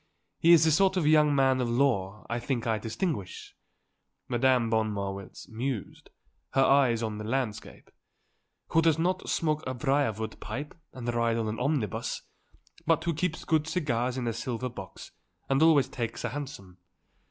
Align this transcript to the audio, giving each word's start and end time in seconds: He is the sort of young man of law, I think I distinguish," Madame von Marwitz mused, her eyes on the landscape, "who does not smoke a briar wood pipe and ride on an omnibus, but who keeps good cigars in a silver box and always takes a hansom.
He 0.39 0.51
is 0.51 0.63
the 0.63 0.71
sort 0.71 0.97
of 0.97 1.05
young 1.05 1.35
man 1.35 1.61
of 1.61 1.69
law, 1.69 2.25
I 2.27 2.39
think 2.39 2.65
I 2.65 2.79
distinguish," 2.79 3.55
Madame 4.27 4.67
von 4.67 4.91
Marwitz 4.91 5.47
mused, 5.47 6.09
her 6.55 6.63
eyes 6.63 7.03
on 7.03 7.19
the 7.19 7.23
landscape, 7.23 7.91
"who 8.69 8.81
does 8.81 8.97
not 8.97 9.29
smoke 9.29 9.63
a 9.67 9.75
briar 9.75 10.11
wood 10.11 10.39
pipe 10.39 10.73
and 10.91 11.13
ride 11.13 11.37
on 11.37 11.47
an 11.47 11.59
omnibus, 11.59 12.23
but 12.87 13.03
who 13.03 13.13
keeps 13.13 13.45
good 13.45 13.67
cigars 13.67 14.17
in 14.17 14.25
a 14.27 14.33
silver 14.33 14.69
box 14.69 15.11
and 15.47 15.61
always 15.61 15.87
takes 15.87 16.23
a 16.23 16.29
hansom. 16.29 16.79